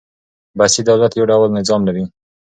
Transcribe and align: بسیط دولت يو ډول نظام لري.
بسیط 0.57 0.85
دولت 0.89 1.11
يو 1.19 1.25
ډول 1.31 1.49
نظام 1.59 1.81
لري. 1.87 2.03